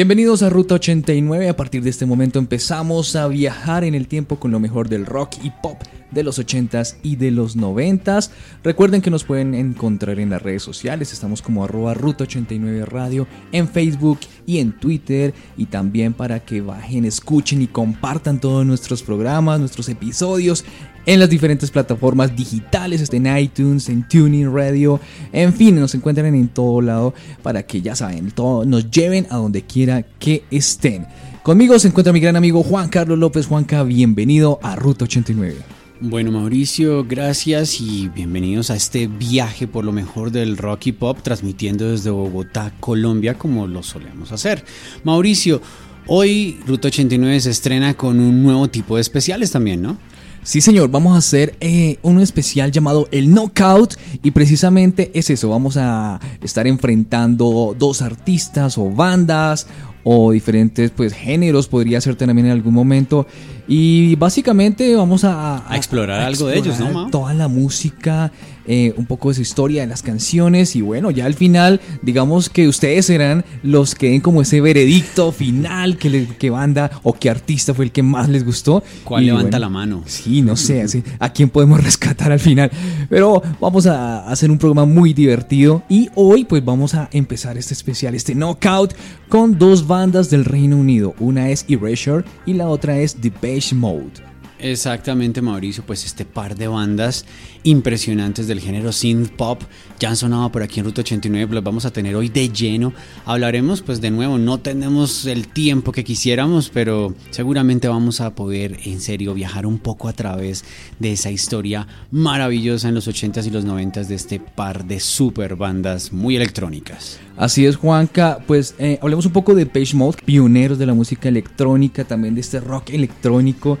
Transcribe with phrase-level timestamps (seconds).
[0.00, 1.50] Bienvenidos a Ruta 89.
[1.50, 5.04] A partir de este momento empezamos a viajar en el tiempo con lo mejor del
[5.04, 5.76] rock y pop
[6.10, 8.30] de los 80s y de los 90s.
[8.64, 11.12] Recuerden que nos pueden encontrar en las redes sociales.
[11.12, 15.34] Estamos como arroba Ruta 89 Radio en Facebook y en Twitter.
[15.58, 20.64] Y también para que bajen, escuchen y compartan todos nuestros programas, nuestros episodios
[21.06, 25.00] en las diferentes plataformas digitales, en iTunes, en Tuning Radio,
[25.32, 29.36] en fin, nos encuentran en todo lado para que ya saben, todo, nos lleven a
[29.36, 31.06] donde quiera que estén.
[31.42, 33.46] Conmigo se encuentra mi gran amigo Juan Carlos López.
[33.46, 35.56] Juanca, bienvenido a Ruta 89.
[36.02, 41.18] Bueno Mauricio, gracias y bienvenidos a este viaje por lo mejor del rock y pop
[41.22, 44.64] transmitiendo desde Bogotá, Colombia, como lo solemos hacer.
[45.04, 45.60] Mauricio,
[46.06, 49.98] hoy Ruta 89 se estrena con un nuevo tipo de especiales también, ¿no?
[50.42, 55.50] Sí, señor, vamos a hacer eh, un especial llamado el Knockout y precisamente es eso,
[55.50, 59.66] vamos a estar enfrentando dos artistas o bandas
[60.02, 63.26] o diferentes pues géneros podría ser también en algún momento
[63.68, 67.10] y básicamente vamos a, explorar algo de ellos, ¿no?
[67.10, 68.32] Toda la música,
[68.72, 72.48] eh, un poco de su historia, de las canciones y bueno, ya al final, digamos
[72.48, 77.74] que ustedes serán los que den como ese veredicto final, que, banda o qué artista
[77.74, 78.84] fue el que más les gustó.
[79.02, 80.04] ¿Cuál levanta la mano?
[80.06, 80.86] Sí, no sé,
[81.18, 82.70] a quién podemos rescatar al final.
[83.08, 87.74] Pero vamos a hacer un programa muy divertido y hoy pues vamos a empezar este
[87.74, 88.94] especial, este knockout,
[89.28, 91.16] con dos bandas del Reino Unido.
[91.18, 94.29] Una es Erasure y la otra es The Base Mode.
[94.62, 97.24] Exactamente, Mauricio, pues este par de bandas
[97.62, 99.62] impresionantes del género synth pop
[99.98, 102.94] ya han sonado por aquí en Ruta 89, los vamos a tener hoy de lleno.
[103.26, 108.78] Hablaremos, pues de nuevo, no tenemos el tiempo que quisiéramos, pero seguramente vamos a poder
[108.84, 110.64] en serio viajar un poco a través
[110.98, 115.56] de esa historia maravillosa en los 80s y los 90s de este par de super
[115.56, 117.18] bandas muy electrónicas.
[117.36, 118.38] Así es, Juanca.
[118.46, 122.42] Pues eh, hablemos un poco de Page Mode, pioneros de la música electrónica, también de
[122.42, 123.78] este rock electrónico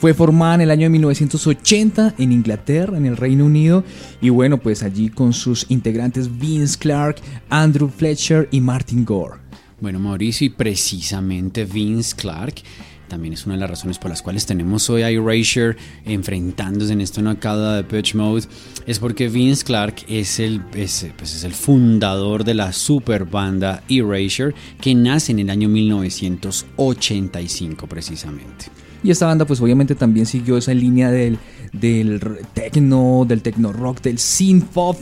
[0.00, 3.82] fue formada en el año de 1980 en Inglaterra, en el Reino Unido,
[4.20, 7.16] y bueno, pues allí con sus integrantes Vince Clark,
[7.50, 9.40] Andrew Fletcher y Martin Gore.
[9.80, 12.62] Bueno, Mauricio, y precisamente Vince Clark
[13.08, 17.00] también es una de las razones por las cuales tenemos hoy a Erasure enfrentándose en
[17.00, 18.44] esta nocada de Pitch Mode,
[18.86, 24.54] es porque Vince Clark es el, pues es el fundador de la super banda Erasure
[24.80, 28.66] que nace en el año 1985 precisamente.
[29.02, 31.38] Y esta banda pues obviamente también siguió esa línea del,
[31.72, 32.20] del
[32.54, 34.96] techno, del techno rock, del synth pop.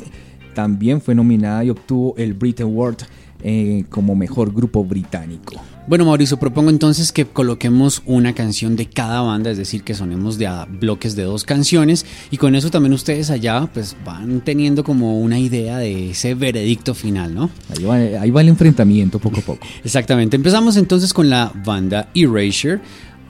[0.55, 2.99] También fue nominada y obtuvo el Brit Award
[3.43, 5.61] eh, como mejor grupo británico.
[5.87, 10.37] Bueno Mauricio, propongo entonces que coloquemos una canción de cada banda, es decir, que sonemos
[10.37, 14.83] de a bloques de dos canciones y con eso también ustedes allá pues van teniendo
[14.83, 17.51] como una idea de ese veredicto final, ¿no?
[17.69, 19.67] Ahí va, ahí va el enfrentamiento poco a poco.
[19.85, 22.81] Exactamente, empezamos entonces con la banda Erasure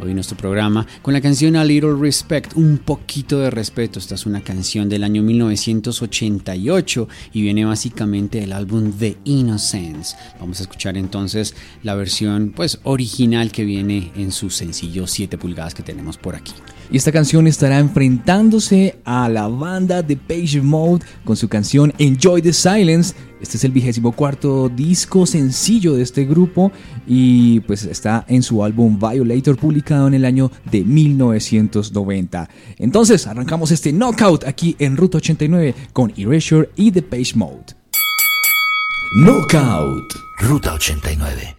[0.00, 3.98] hoy nuestro programa con la canción A Little Respect, un poquito de respeto.
[3.98, 10.16] Esta es una canción del año 1988 y viene básicamente del álbum The Innocence.
[10.40, 15.74] Vamos a escuchar entonces la versión pues original que viene en su sencillo 7 pulgadas
[15.74, 16.52] que tenemos por aquí.
[16.91, 22.42] Y esta canción estará enfrentándose a la banda de Page Mode con su canción Enjoy
[22.42, 23.14] the Silence.
[23.41, 26.72] Este es el vigésimo cuarto disco sencillo de este grupo
[27.06, 32.49] y pues está en su álbum Violator publicado en el año de 1990.
[32.78, 37.75] Entonces arrancamos este knockout aquí en Ruta 89 con Erasure y The Page Mode.
[39.16, 41.56] Knockout, Ruta 89.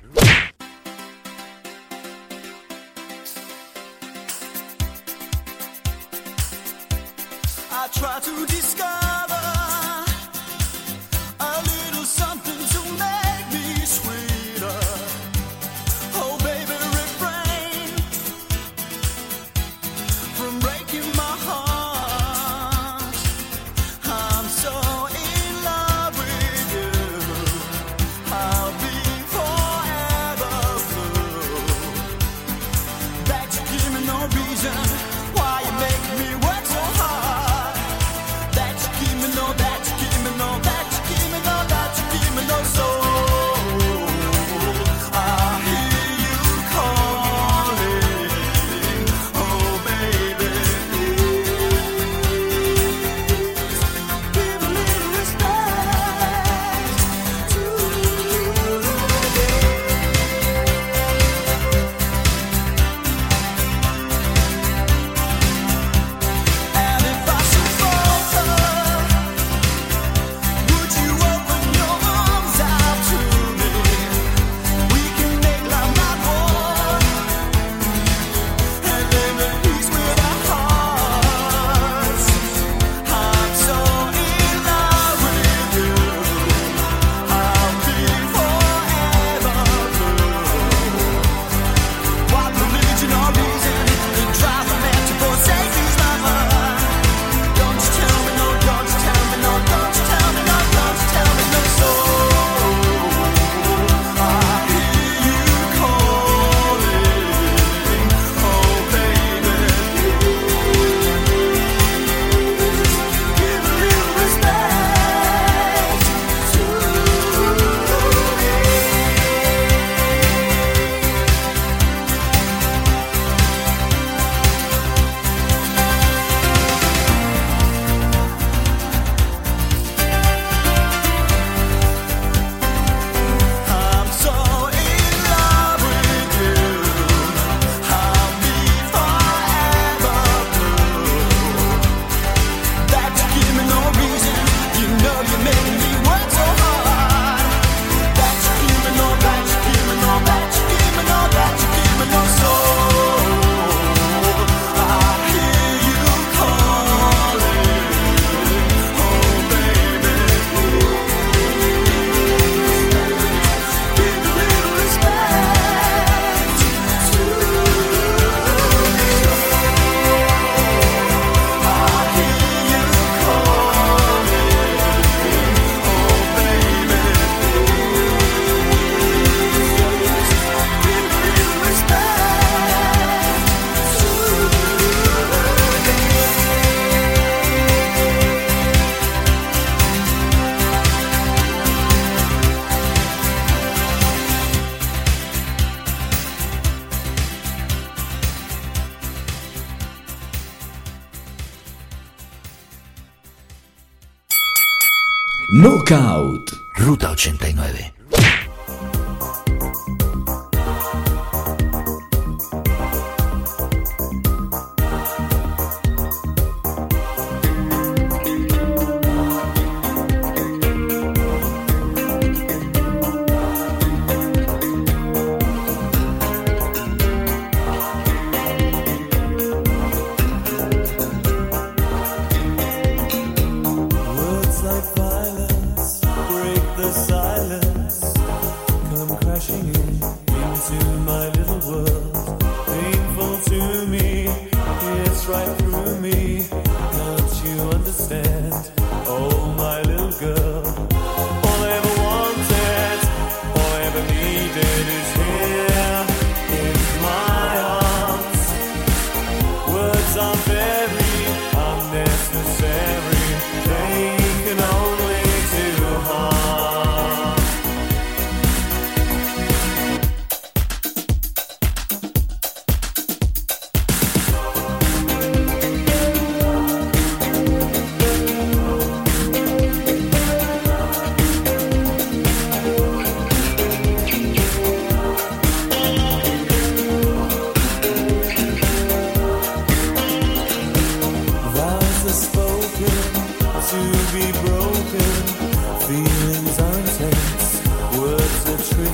[205.87, 206.51] Knockout.
[206.75, 207.96] Ruta 89.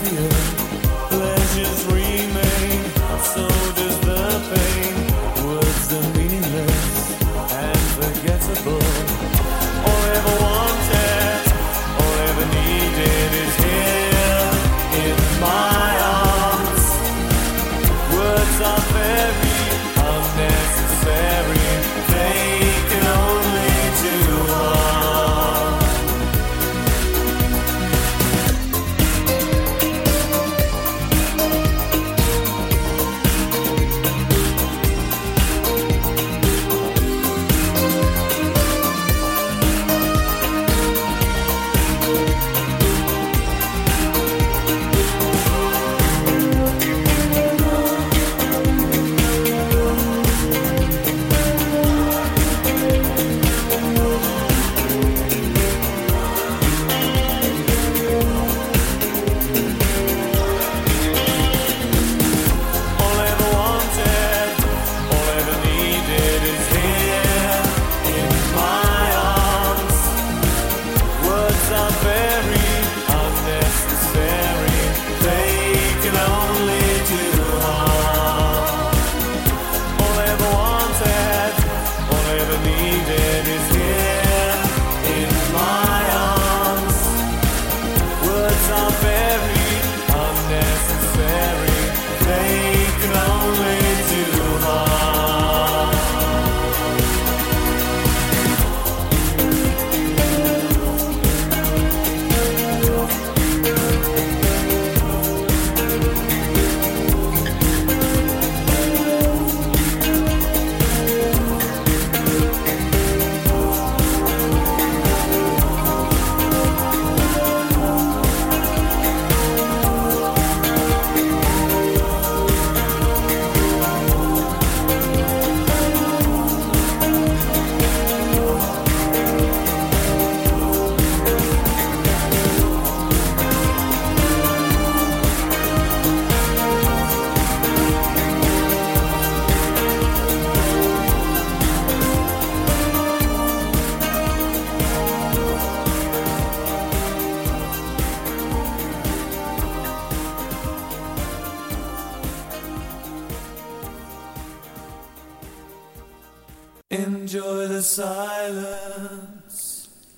[0.04, 0.33] Mario.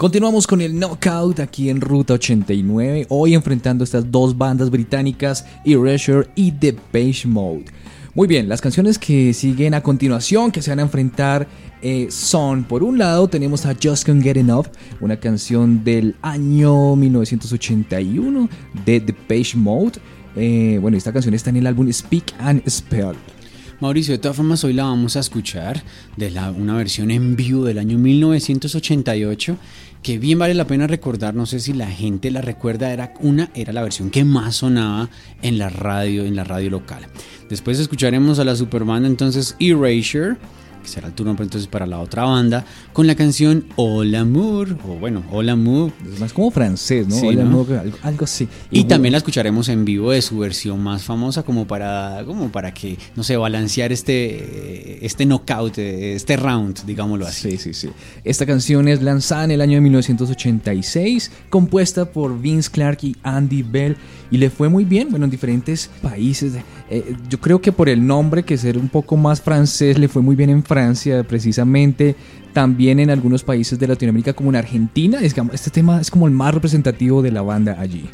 [0.06, 6.30] Continuamos con el Knockout aquí en Ruta 89, hoy enfrentando estas dos bandas británicas, Erasure
[6.36, 7.66] y The Page Mode.
[8.14, 11.48] Muy bien, las canciones que siguen a continuación, que se van a enfrentar,
[11.82, 14.68] eh, son, por un lado, tenemos a Just Can't Get Enough,
[15.02, 18.48] una canción del año 1981
[18.86, 19.94] de The Page Mode.
[20.36, 23.16] Eh, bueno, esta canción está en el álbum Speak and Spell.
[23.82, 25.84] Mauricio, de todas formas hoy la vamos a escuchar
[26.16, 29.58] de una versión en vivo del año 1988
[30.06, 33.50] que bien vale la pena recordar, no sé si la gente la recuerda, era una
[33.56, 35.10] era la versión que más sonaba
[35.42, 37.08] en la radio, en la radio local.
[37.50, 40.38] Después escucharemos a la Superman entonces Erasure
[40.86, 42.64] que será el turno entonces para la otra banda,
[42.94, 45.92] con la canción Hola Amour, o bueno, Hola Amour.
[46.14, 47.16] Es más como francés, ¿no?
[47.16, 47.50] Sí, Hola, ¿no?
[47.50, 48.48] amor, algo, algo así.
[48.70, 52.74] Y también la escucharemos en vivo de su versión más famosa como para, como para
[52.74, 57.52] que, no sé, balancear este, este knockout, este round, digámoslo así.
[57.52, 57.90] Sí, sí, sí.
[58.24, 63.64] Esta canción es lanzada en el año de 1986, compuesta por Vince Clark y Andy
[63.64, 63.98] Bell,
[64.30, 66.54] y le fue muy bien, bueno, en diferentes países.
[66.90, 70.22] Eh, yo creo que por el nombre, que ser un poco más francés, le fue
[70.22, 70.75] muy bien en Francia,
[71.28, 72.16] precisamente.
[72.54, 75.20] También en algunos países de Latinoamérica, como en Argentina.
[75.22, 78.06] Este tema es como el más representativo de la banda allí.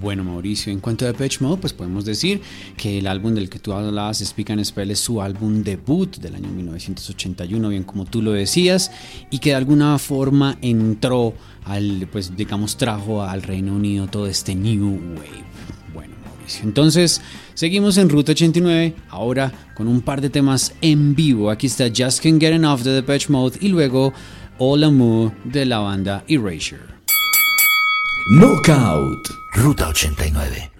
[0.00, 2.40] Bueno, Mauricio, en cuanto a Depeche Mode, pues podemos decir
[2.78, 6.36] que el álbum del que tú hablabas, Speak and Spell, es su álbum debut del
[6.36, 8.90] año 1981, bien como tú lo decías,
[9.30, 11.34] y que de alguna forma entró
[11.64, 15.49] al, pues digamos, trajo al Reino Unido todo este New Wave.
[16.62, 17.20] Entonces
[17.54, 21.50] seguimos en Ruta 89, ahora con un par de temas en vivo.
[21.50, 24.12] Aquí está Just Can't Get Enough de Depeche Mode y luego
[24.58, 26.90] All Amour de la banda Erasure.
[28.30, 29.28] Knockout.
[29.52, 30.79] Ruta 89.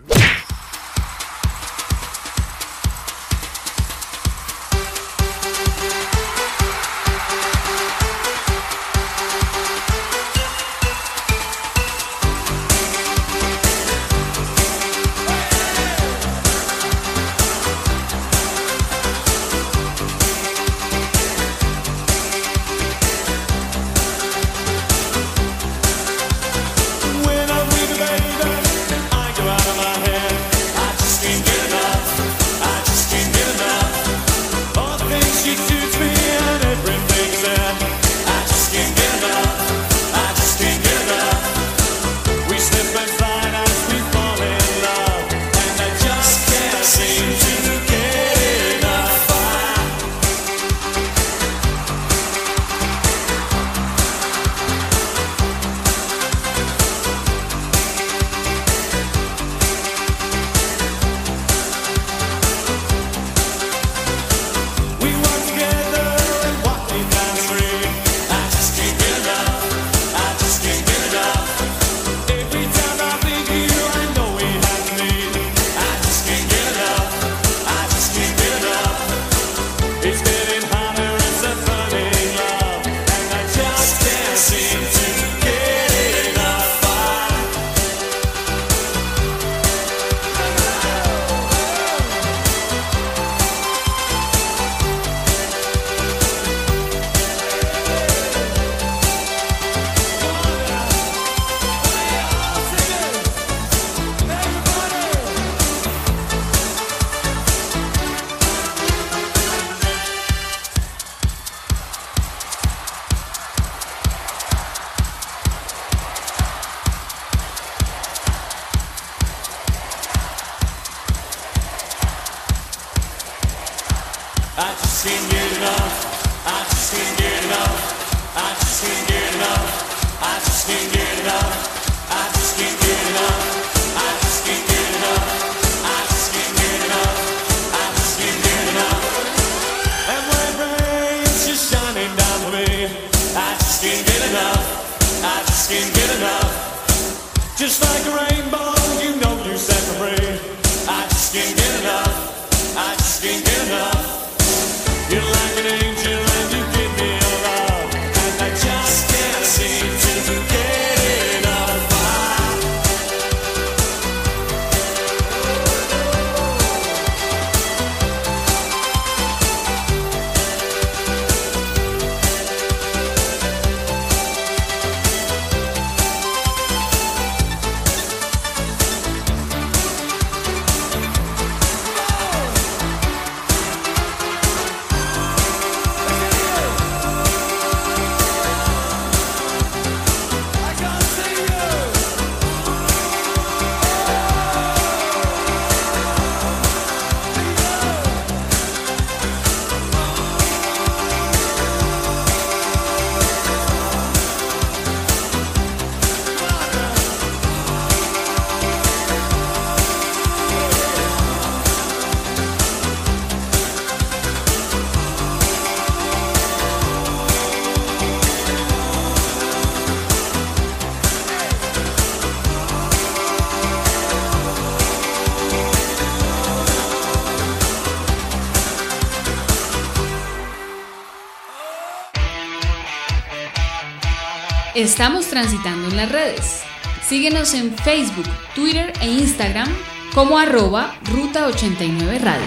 [234.81, 236.63] Estamos transitando en las redes.
[237.07, 239.69] Síguenos en Facebook, Twitter e Instagram
[240.15, 242.47] como arroba Ruta 89 Radio.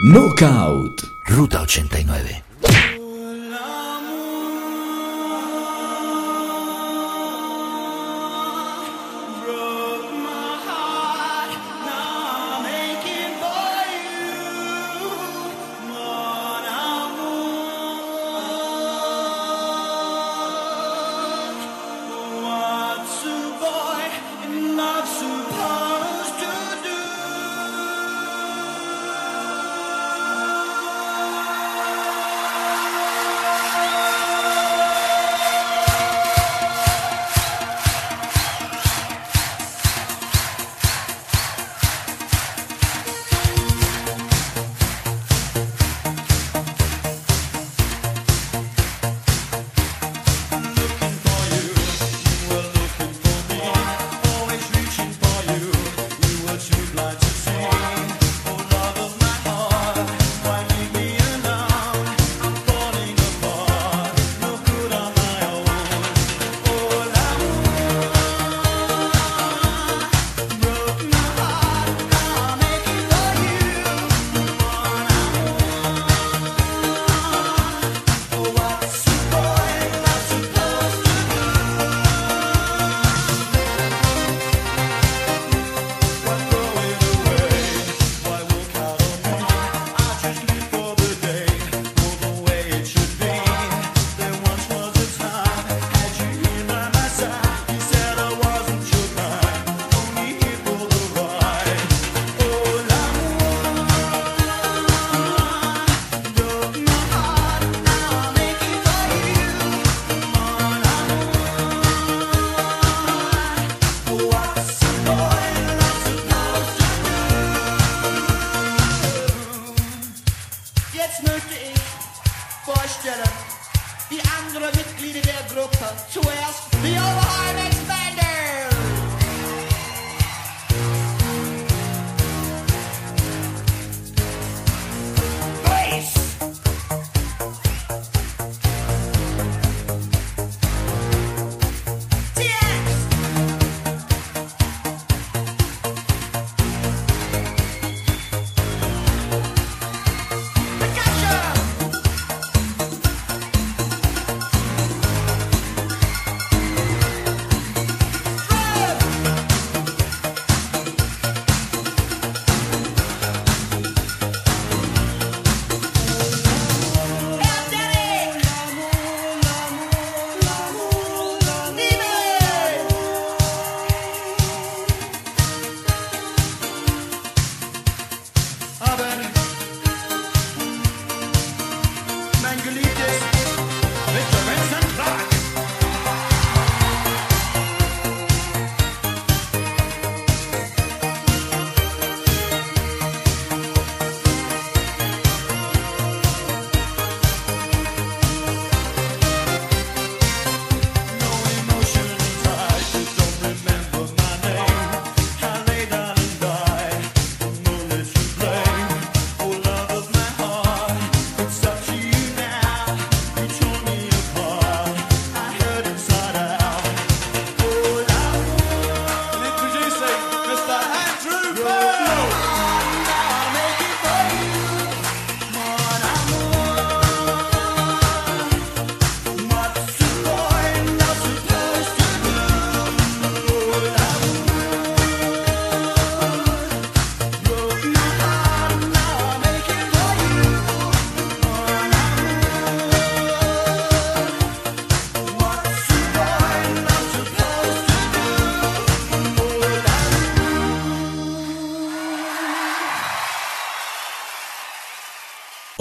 [0.00, 1.02] Knockout.
[1.26, 2.51] Ruta 89.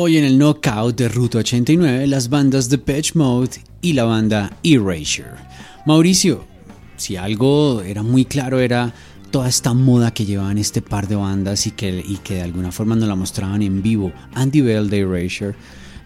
[0.04, 3.52] Hoy en el Knockout de Ruta 89, las bandas The Patch Mode
[3.84, 5.36] y la banda Erasure.
[5.86, 6.44] Mauricio,
[6.98, 8.96] si algo era muy claro era
[9.30, 12.72] toda esta moda que llevaban este par de bandas y que, y que de alguna
[12.72, 14.12] forma nos la mostraban en vivo.
[14.34, 15.56] Andy Bell de Erasure,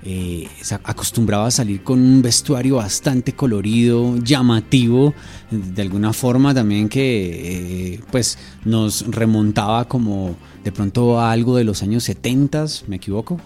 [0.04, 0.50] eh,
[0.84, 5.14] acostumbraba a salir con un vestuario bastante colorido, llamativo,
[5.50, 11.64] de alguna forma también que eh, pues nos remontaba como de pronto a algo de
[11.64, 13.40] los años 70, ¿me equivoco?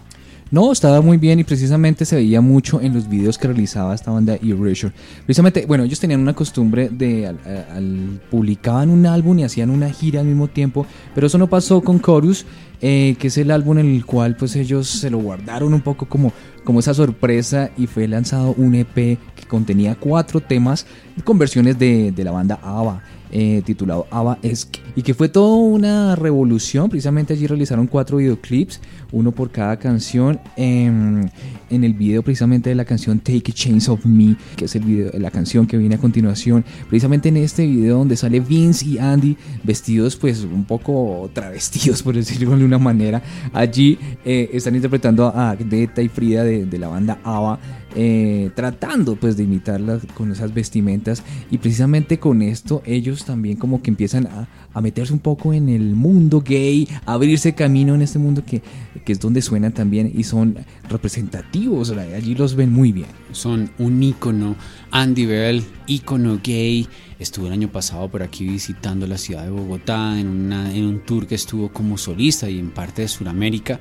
[0.52, 4.10] No, estaba muy bien y precisamente se veía mucho en los videos que realizaba esta
[4.10, 4.92] banda Erasure.
[5.26, 10.22] Precisamente, bueno, ellos tenían una costumbre de al, publicaban un álbum y hacían una gira
[10.22, 12.48] al mismo tiempo, pero eso no pasó con Chorus,
[12.82, 16.08] eh, que es el álbum en el cual pues ellos se lo guardaron un poco
[16.08, 16.34] como,
[16.64, 20.88] como esa sorpresa y fue lanzado un EP que contenía cuatro temas
[21.24, 23.04] con versiones de, de la banda ABBA.
[23.32, 26.90] Eh, titulado ABBA Esque y que fue toda una revolución.
[26.90, 30.40] Precisamente allí realizaron cuatro videoclips, uno por cada canción.
[30.56, 31.30] em,
[31.70, 34.84] en el video precisamente de la canción Take a Chance of Me, que es el
[34.84, 36.66] video, la canción que viene a continuación.
[36.88, 42.16] Precisamente en este video donde sale Vince y Andy vestidos pues un poco travestidos por
[42.16, 43.22] decirlo de una manera.
[43.54, 47.60] Allí eh, están interpretando a Deta y Frida de, de la banda ABBA.
[47.96, 53.82] eh, tratando pues de imitarlas con esas vestimentas y precisamente con esto ellos también como
[53.82, 58.02] que empiezan a, a meterse un poco en el mundo gay, a abrirse camino en
[58.02, 58.62] este mundo que,
[59.04, 60.58] que es donde suenan también y son
[60.90, 63.08] representativos, allí los ven muy bien.
[63.32, 64.56] son un ícono.
[64.92, 66.88] Andy Bell, ícono gay,
[67.20, 71.00] estuvo el año pasado por aquí visitando la ciudad de Bogotá en, una- en un
[71.06, 73.80] tour que estuvo como solista y en parte de Sudamérica.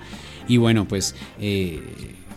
[0.48, 1.80] Y bueno, pues, eh,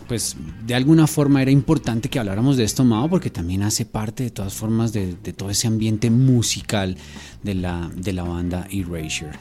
[0.08, 0.36] pues
[0.66, 4.30] de alguna forma era importante que habláramos de esto, Mao, porque también hace parte de
[4.30, 6.96] todas formas de, de todo ese ambiente musical
[7.42, 9.32] de la, de la banda Erasure.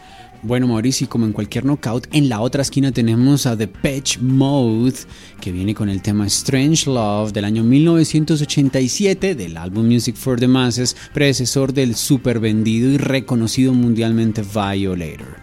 [0.44, 4.96] Bueno, Mauricio, como en cualquier knockout, en la otra esquina tenemos a The Patch Mode,
[5.40, 10.48] que viene con el tema Strange Love del año 1987 del álbum Music for the
[10.48, 15.38] Masses, predecesor del super vendido y reconocido mundialmente Violator.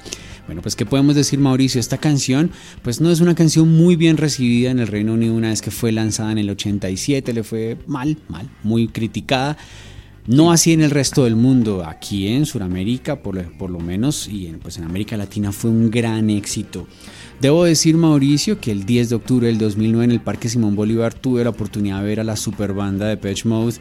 [0.46, 2.50] Bueno, pues qué podemos decir Mauricio, esta canción
[2.82, 5.70] pues no es una canción muy bien recibida en el Reino Unido una vez que
[5.70, 9.56] fue lanzada en el 87, le fue mal, mal, muy criticada.
[10.28, 14.58] No así en el resto del mundo, aquí en Sudamérica por, lo- menos y en,
[14.58, 16.86] pues en América Latina fue un gran éxito.
[17.40, 21.14] Debo decir Mauricio que el 10 de octubre del 2009 en el Parque Simón Bolívar
[21.14, 23.76] tuve la oportunidad de ver a la super banda de Patch Mode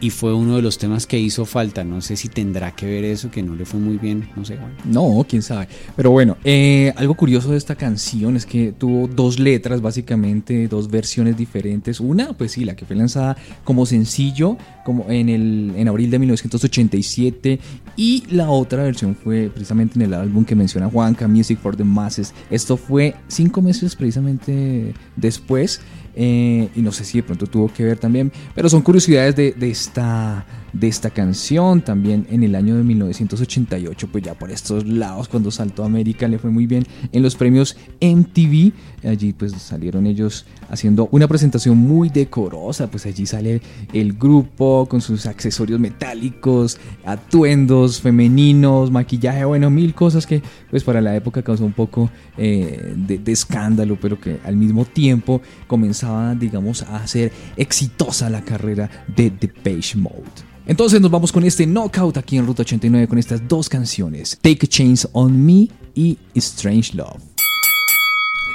[0.00, 1.84] y fue uno de los temas que hizo falta.
[1.84, 4.56] No sé si tendrá que ver eso, que no le fue muy bien, no sé.
[4.56, 4.72] Juan.
[4.84, 5.68] No, quién sabe.
[5.94, 10.90] Pero bueno, eh, algo curioso de esta canción es que tuvo dos letras, básicamente, dos
[10.90, 12.00] versiones diferentes.
[12.00, 16.18] Una, pues sí, la que fue lanzada como sencillo como en, el, en abril de
[16.18, 17.60] 1987.
[17.96, 21.84] Y la otra versión fue precisamente en el álbum que menciona Juanca, Music for the
[21.84, 22.32] Masses.
[22.50, 25.80] Esto fue cinco meses precisamente después.
[26.14, 29.52] Eh, y no sé si de pronto tuvo que ver también, pero son curiosidades de,
[29.52, 31.82] de esta, de esta canción.
[31.82, 36.28] También en el año de 1988, pues ya por estos lados, cuando saltó a América,
[36.28, 38.72] le fue muy bien en los premios MTV.
[39.04, 43.60] Allí pues salieron ellos haciendo una presentación muy decorosa, pues allí sale
[43.92, 51.00] el grupo con sus accesorios metálicos, atuendos femeninos, maquillaje, bueno, mil cosas que pues para
[51.00, 56.82] la época causó un poco eh, de, escándalo, pero que al mismo tiempo comenzaba, digamos,
[56.82, 60.50] a hacer exitosa la carrera de The Page Mode.
[60.70, 64.66] Entonces nos vamos con este knockout aquí en Ruta 89 con estas dos canciones, Take
[64.66, 67.20] a Chance on Me y Strange Love.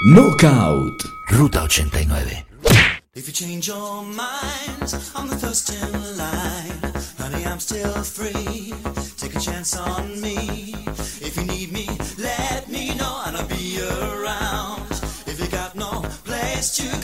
[0.06, 1.04] Knockout.
[1.28, 2.46] Ruta 89.
[3.16, 6.94] If you change your mind, I'm the first in line.
[7.20, 8.74] Honey, I'm still free.
[9.18, 10.74] Take a chance on me.
[11.20, 11.86] If you need me,
[12.18, 14.90] let me know and I'll be around.
[15.28, 16.95] If you got no place to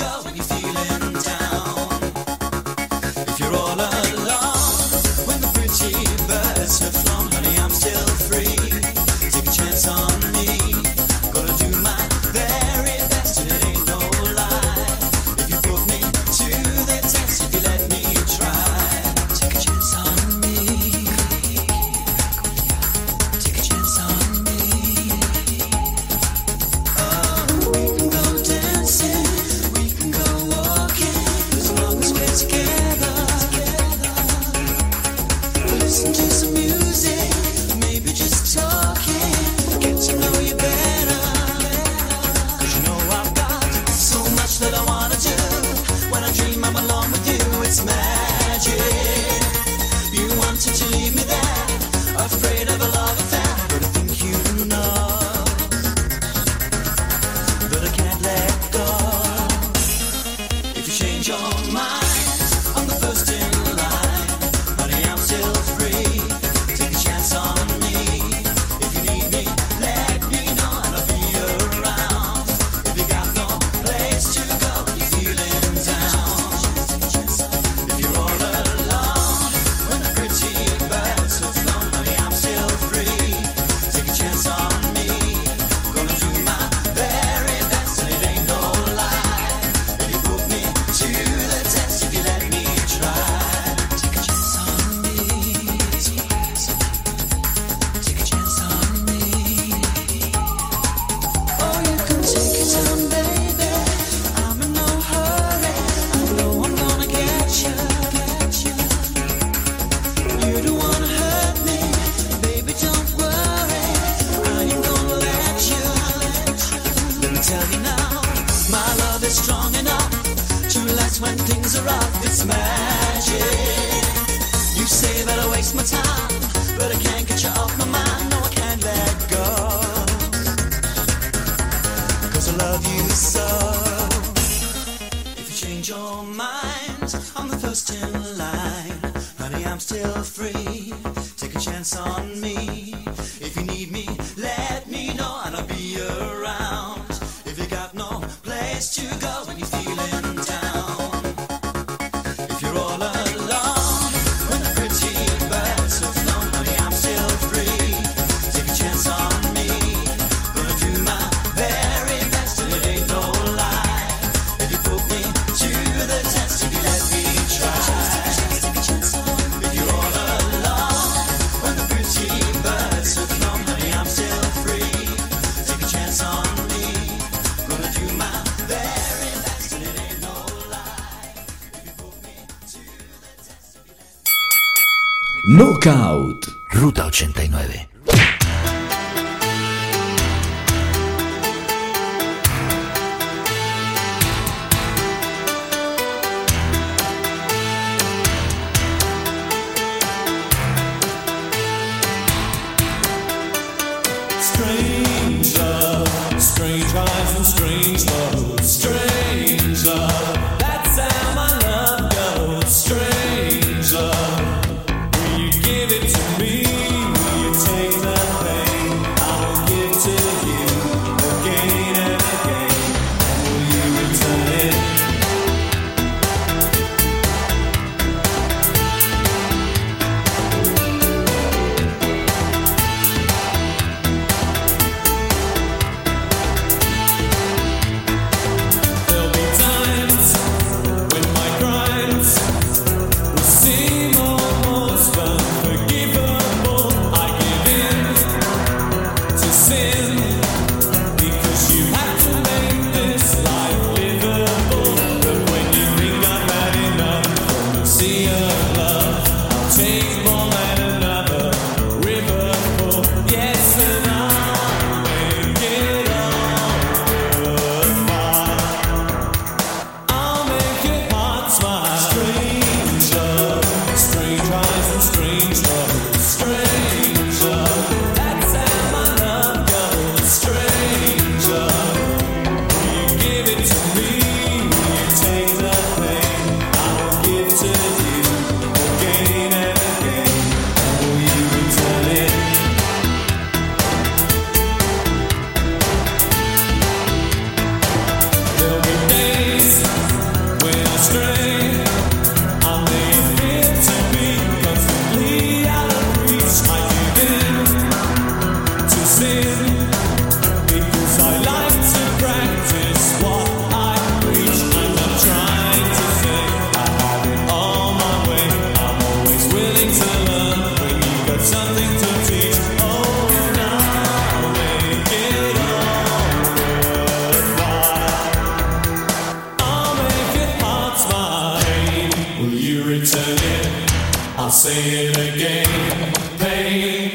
[334.37, 337.11] I'll say it again, pain.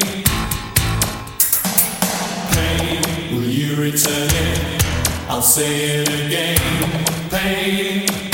[2.53, 4.85] Pain, will you return it?
[5.29, 6.59] I'll say it again,
[7.31, 8.26] pain.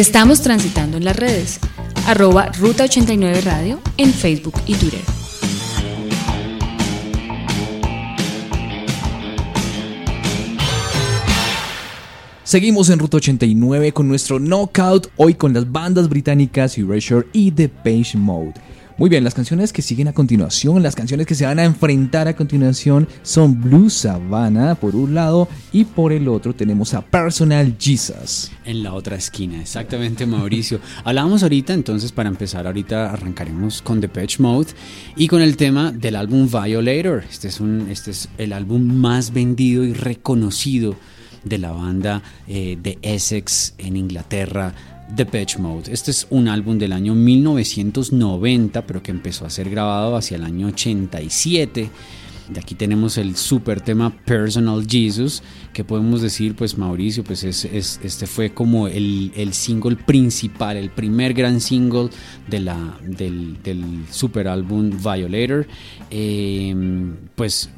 [0.00, 1.60] Estamos transitando en las redes,
[2.06, 5.02] arroba Ruta 89 Radio en Facebook y Twitter.
[12.44, 17.68] Seguimos en Ruta 89 con nuestro Knockout, hoy con las bandas británicas Erasure y The
[17.68, 18.54] Page Mode.
[19.00, 22.28] Muy bien, las canciones que siguen a continuación, las canciones que se van a enfrentar
[22.28, 27.76] a continuación son Blue Savannah por un lado y por el otro tenemos a Personal
[27.80, 28.52] Jesus.
[28.66, 30.80] En la otra esquina, exactamente Mauricio.
[31.04, 34.72] Hablábamos ahorita, entonces para empezar ahorita arrancaremos con Depeche Mode
[35.16, 37.24] y con el tema del álbum Violator.
[37.24, 40.94] Este es, un, este es el álbum más vendido y reconocido
[41.42, 44.74] de la banda eh, de Essex en Inglaterra.
[45.14, 45.92] Depeche Mode.
[45.92, 50.44] Este es un álbum del año 1990, pero que empezó a ser grabado hacia el
[50.44, 51.90] año 87.
[52.48, 55.40] De aquí tenemos el super tema Personal Jesus,
[55.72, 60.76] que podemos decir, pues Mauricio, pues es, es- este fue como el, el single principal,
[60.76, 62.08] el primer gran single
[62.48, 65.66] de la, del, del super álbum Violator.
[66.10, 66.74] Eh,
[67.36, 67.70] pues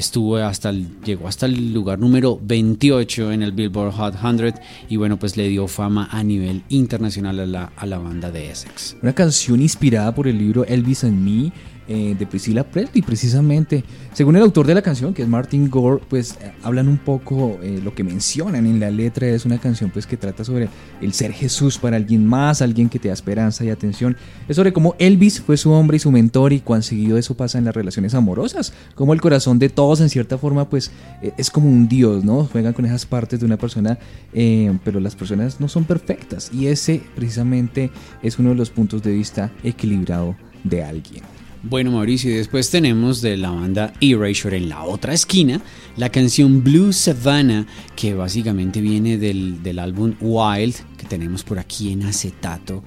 [0.00, 4.54] estuvo hasta llegó hasta el lugar número 28 en el Billboard Hot 100
[4.88, 8.50] y bueno pues le dio fama a nivel internacional a la, a la banda de
[8.50, 8.96] Essex.
[9.02, 11.52] Una canción inspirada por el libro Elvis and Me
[11.88, 13.84] eh, de Priscilla Presley, precisamente.
[14.12, 17.60] Según el autor de la canción, que es Martin Gore, pues eh, hablan un poco
[17.62, 19.28] eh, lo que mencionan en la letra.
[19.28, 20.68] Es una canción pues que trata sobre
[21.00, 24.16] el ser Jesús para alguien más, alguien que te da esperanza y atención.
[24.48, 27.56] Es sobre cómo Elvis fue su hombre y su mentor y cuán seguido eso pasa
[27.56, 28.72] en las relaciones amorosas.
[28.96, 30.90] Como el corazón de todos en cierta forma pues
[31.36, 32.46] es como un dios, ¿no?
[32.46, 33.96] Juegan con esas partes de una persona,
[34.32, 36.50] pero las personas no son perfectas.
[36.52, 40.34] Y ese precisamente es uno de los puntos de vista equilibrado
[40.64, 41.35] de alguien.
[41.68, 45.60] Bueno Mauricio, y después tenemos de la banda Erasure en la otra esquina
[45.96, 51.90] la canción Blue Savannah, que básicamente viene del, del álbum Wild, que tenemos por aquí
[51.90, 52.84] en acetato,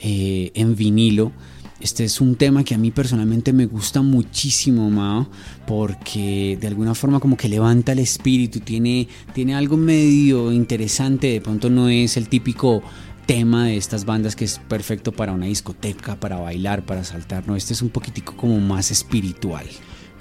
[0.00, 1.30] eh, en vinilo.
[1.78, 5.28] Este es un tema que a mí personalmente me gusta muchísimo, Mao,
[5.66, 11.40] porque de alguna forma como que levanta el espíritu, tiene, tiene algo medio interesante, de
[11.42, 12.82] pronto no es el típico
[13.26, 17.56] tema de estas bandas que es perfecto para una discoteca, para bailar, para saltar, no,
[17.56, 19.66] este es un poquitico como más espiritual.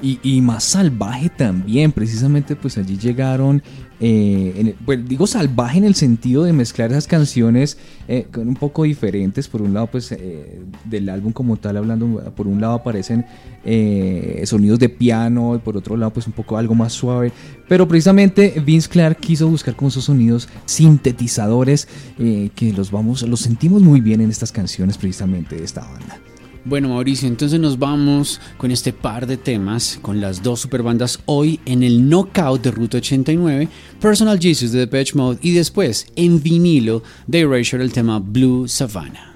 [0.02, 3.62] Y, y más salvaje también, precisamente pues allí llegaron,
[4.04, 7.78] eh, pues, digo salvaje en el sentido de mezclar esas canciones
[8.08, 12.34] eh, con un poco diferentes, por un lado pues eh, del álbum como tal, hablando,
[12.36, 13.26] por un lado aparecen
[13.64, 17.32] eh, sonidos de piano y por otro lado pues un poco algo más suave,
[17.70, 21.88] pero precisamente Vince Clark quiso buscar como esos sonidos sintetizadores
[22.18, 26.31] que los vamos, los sentimos muy bien en estas canciones precisamente de esta banda.
[26.64, 31.60] Bueno Mauricio, entonces nos vamos con este par de temas, con las dos superbandas hoy
[31.66, 33.68] en el Knockout de Ruta 89,
[34.00, 39.34] Personal Jesus de Depeche Mode y después en vinilo de Erasure el tema Blue Savannah.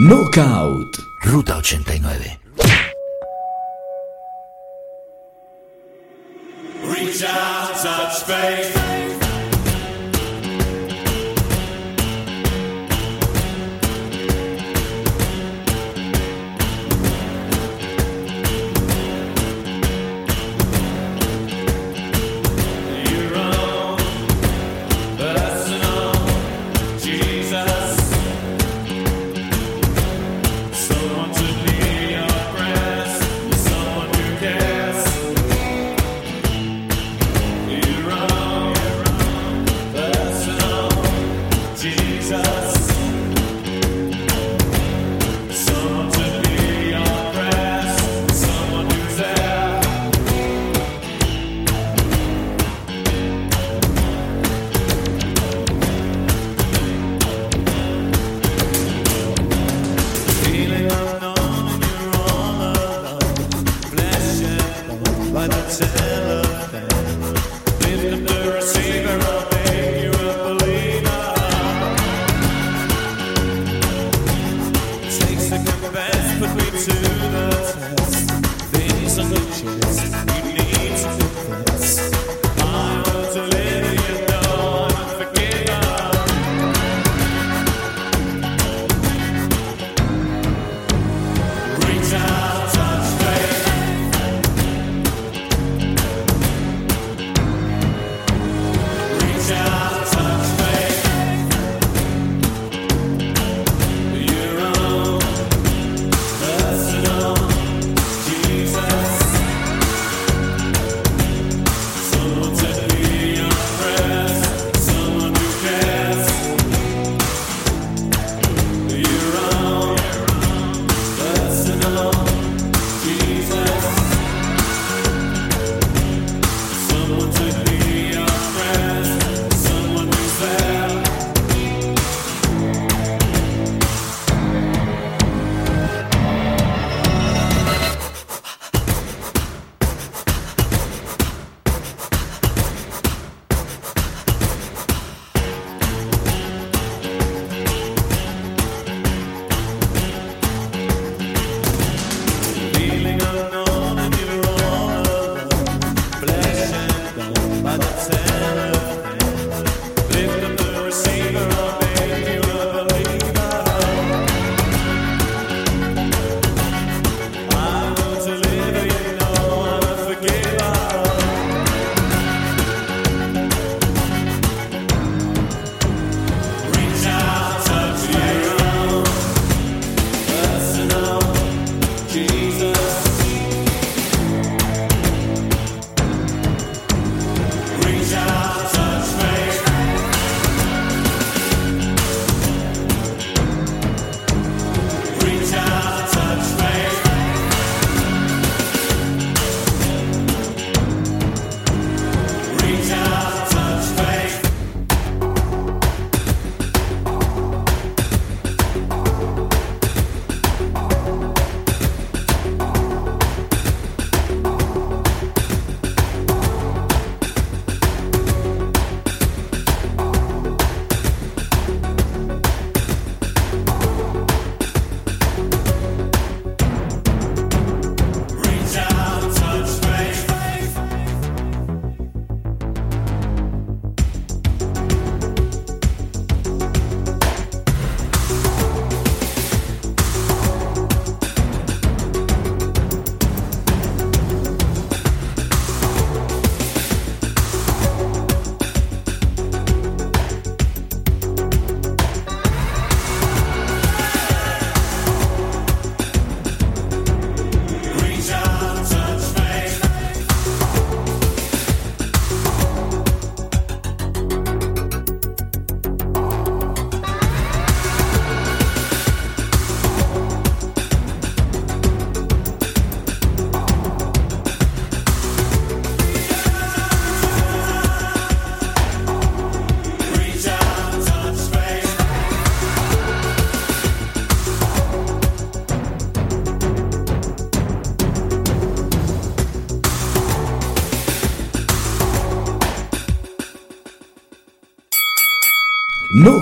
[0.00, 0.96] Knockout.
[1.22, 2.38] Ruta 89.
[6.84, 8.77] Reach out, touch faith.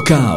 [0.07, 0.36] Come.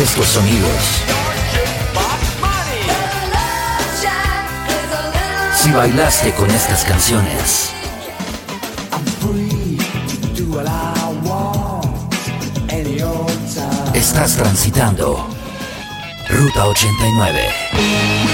[0.00, 0.70] estos sonidos.
[5.56, 7.70] Si bailaste con estas canciones.
[13.94, 15.26] Estás transitando
[16.28, 18.31] Ruta 89.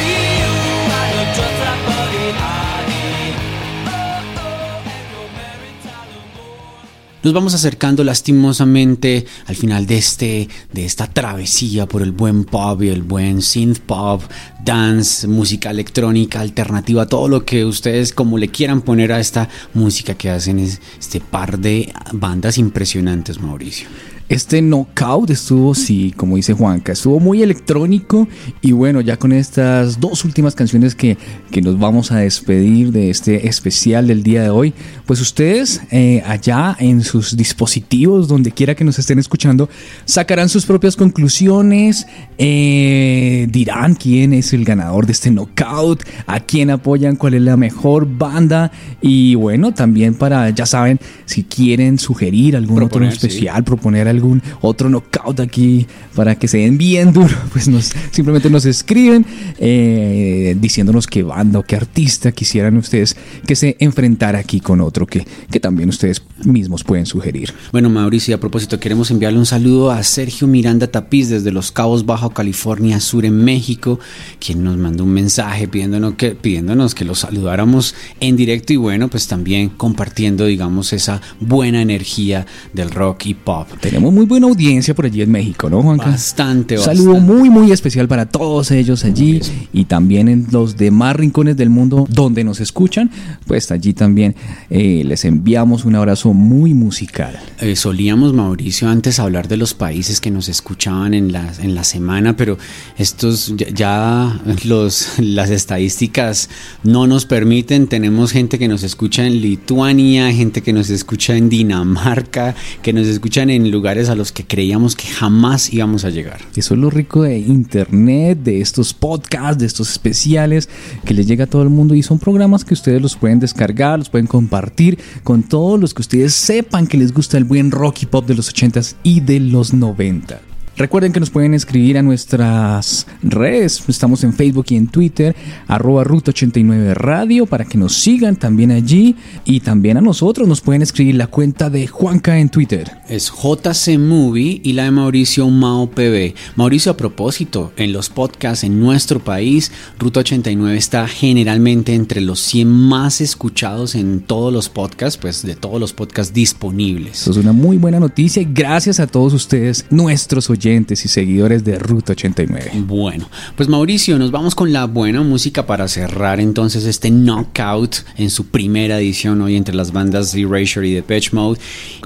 [7.25, 12.81] Nos vamos acercando lastimosamente al final de este de esta travesía por el buen pop
[12.83, 14.23] y el buen synth pop,
[14.64, 20.14] dance, música electrónica, alternativa, todo lo que ustedes como le quieran poner a esta música
[20.14, 23.89] que hacen es este par de bandas impresionantes, Mauricio.
[24.29, 28.29] Este knockout estuvo, sí, como dice Juanca, estuvo muy electrónico
[28.61, 31.16] y bueno, ya con estas dos últimas canciones que,
[31.51, 34.74] que nos vamos a despedir de este especial del día de hoy,
[35.07, 39.70] pues ustedes eh, allá en sus dispositivos, donde quiera que nos estén escuchando,
[40.05, 42.07] sacarán sus propias conclusiones,
[42.37, 47.57] eh, dirán quién es el ganador de este knockout, a quién apoyan, cuál es la
[47.57, 53.64] mejor banda y bueno, también para, ya saben, si quieren sugerir algún Proponer, otro especial,
[53.64, 58.64] proponer algún otro knockout aquí para que se den bien duro, pues nos, simplemente nos
[58.64, 59.25] escriben
[59.59, 63.16] eh, diciéndonos qué banda o qué artista quisieran ustedes
[63.47, 67.53] que se enfrentara aquí con otro que, que también ustedes mismos pueden sugerir.
[67.73, 72.07] Bueno, Mauricio, a propósito, queremos enviarle un saludo a Sergio Miranda Tapiz desde Los Cabos,
[72.07, 73.99] Baja California Sur, en México,
[74.39, 79.09] quien nos mandó un mensaje pidiéndonos que, pidiéndonos que lo saludáramos en directo y bueno,
[79.09, 83.69] pues también compartiendo, digamos, esa buena energía del rock y pop.
[83.81, 86.06] Tenemos muy buena audiencia por allí en México, ¿no, Juanca?
[86.06, 87.34] Bastante, Un saludo bastante.
[87.34, 89.40] muy, muy especial para todos ellos allí
[89.72, 93.11] y también en los demás rincones del mundo donde nos escuchan,
[93.46, 94.34] pues allí también
[94.70, 97.38] eh, les enviamos un abrazo muy musical.
[97.61, 101.84] Eh, solíamos, Mauricio, antes hablar de los países que nos escuchaban en la, en la
[101.84, 102.59] semana, pero
[102.96, 106.48] estos ya, ya los, las estadísticas
[106.82, 107.86] no nos permiten.
[107.88, 113.06] Tenemos gente que nos escucha en Lituania, gente que nos escucha en Dinamarca, que nos
[113.06, 116.40] escuchan en lugares a los que creíamos que jamás íbamos a llegar.
[116.55, 120.68] Eso es lo rico de internet, de estos podcasts, de estos especiales
[121.05, 123.99] que les llega a todo el mundo y son programas que ustedes los pueden descargar,
[123.99, 128.03] los pueden compartir con todos los que ustedes sepan que les gusta el buen rock
[128.03, 130.47] y pop de los 80s y de los 90.
[130.79, 133.83] Recuerden que nos pueden escribir a nuestras redes.
[133.89, 135.35] Estamos en Facebook y en Twitter,
[135.66, 139.16] arroba Ruta 89 Radio, para que nos sigan también allí.
[139.45, 142.93] Y también a nosotros nos pueden escribir la cuenta de Juanca en Twitter.
[143.09, 146.35] Es JC Movie y la de Mauricio Mao PB.
[146.55, 152.39] Mauricio, a propósito, en los podcasts en nuestro país, Ruta 89 está generalmente entre los
[152.39, 157.22] 100 más escuchados en todos los podcasts, pues de todos los podcasts disponibles.
[157.22, 161.64] Eso es una muy buena noticia y gracias a todos ustedes, nuestros oyentes y seguidores
[161.64, 162.73] de Ruta 89.
[162.87, 168.29] Bueno, pues Mauricio, nos vamos con la buena música para cerrar entonces este knockout en
[168.29, 171.59] su primera edición hoy entre las bandas The Erasure y Depeche Mode.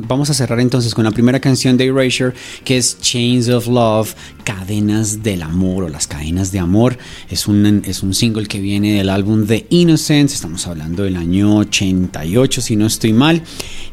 [0.06, 2.34] Vamos a cerrar entonces con la primera canción de Erasure
[2.64, 6.96] que es Chains of Love, Cadenas del Amor o las Cadenas de Amor.
[7.30, 11.56] Es un, es un single que viene del álbum The Innocence, estamos hablando del año
[11.56, 13.42] 88 si no estoy mal,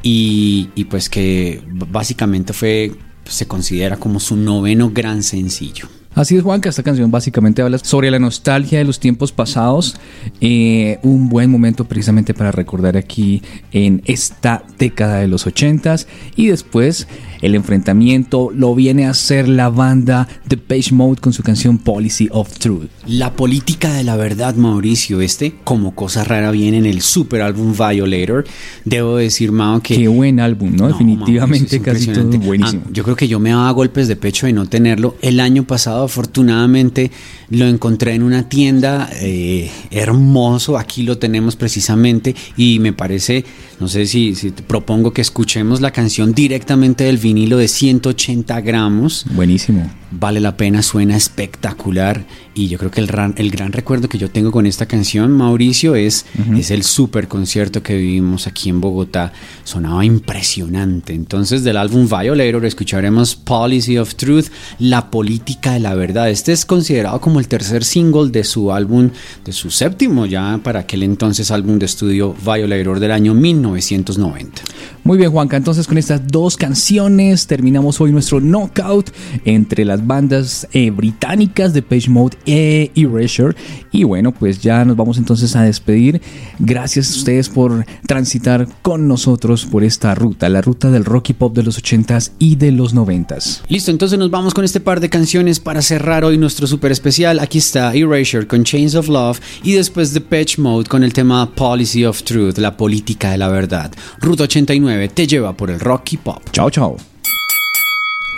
[0.03, 2.91] y pues que básicamente fue
[3.29, 5.87] se considera como su noveno gran sencillo.
[6.15, 9.95] Así es, Juanca, esta canción básicamente habla sobre la nostalgia de los tiempos pasados.
[10.41, 16.07] Eh, un buen momento precisamente para recordar aquí en esta década de los ochentas.
[16.35, 17.07] Y después
[17.41, 22.27] el enfrentamiento lo viene a hacer la banda The Page Mode con su canción Policy
[22.31, 22.89] of Truth.
[23.07, 27.73] La política de la verdad, Mauricio, este como cosa rara viene en el super álbum
[27.73, 28.45] Violator.
[28.85, 29.95] Debo decir, Mao, que...
[29.95, 30.83] Qué buen álbum, ¿no?
[30.83, 32.47] No, Definitivamente Mauricio, es casi todo impresionante.
[32.47, 32.83] buenísimo.
[32.85, 35.15] Ah, yo creo que yo me daba golpes de pecho de no tenerlo.
[35.21, 37.11] El año pasado, afortunadamente,
[37.49, 40.77] lo encontré en una tienda eh, hermoso.
[40.77, 43.45] Aquí lo tenemos precisamente y me parece,
[43.79, 48.59] no sé si, si te propongo que escuchemos la canción directamente del vinilo de 180
[48.61, 49.25] gramos.
[49.33, 49.87] Buenísimo.
[50.11, 52.25] Vale la pena, suena espectacular
[52.55, 55.31] y yo creo que el, ran- el gran recuerdo que yo tengo con esta canción,
[55.31, 56.25] Mauricio, es,
[56.57, 59.31] es el super concierto que vivimos aquí en Bogotá.
[59.63, 61.13] Sonaba impresionante.
[61.13, 64.47] Entonces del álbum Violator escucharemos Policy of Truth,
[64.79, 66.27] la política de la verdad.
[66.31, 69.11] Este es considerado como el tercer single de su álbum,
[69.45, 74.61] de su séptimo ya para aquel entonces álbum de estudio Violator del año 1990.
[75.03, 75.55] Muy bien, Juanca.
[75.57, 79.11] Entonces, con estas dos canciones terminamos hoy nuestro knockout
[79.43, 83.55] entre las bandas eh, británicas de Page Mode e Erasure.
[83.91, 86.21] Y bueno, pues ya nos vamos entonces a despedir.
[86.59, 91.33] Gracias a ustedes por transitar con nosotros por esta ruta, la ruta del rock y
[91.33, 93.63] pop de los 80s y de los 90s.
[93.67, 97.39] Listo, entonces nos vamos con este par de canciones para cerrar hoy nuestro super especial.
[97.39, 101.53] Aquí está Erasure con Chains of Love y después The Patch Mode con el tema
[101.53, 103.91] Policy of Truth, la política de la verdad.
[104.21, 106.41] Ruta 89 te lleva por el rock y pop.
[106.53, 107.08] Chao, chao.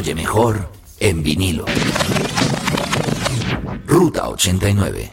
[0.00, 0.66] oye mejor
[0.98, 1.66] en vinilo.
[3.86, 5.10] Ruta 89.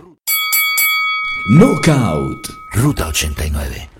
[1.49, 2.47] Knockout.
[2.71, 3.96] Ruta 89.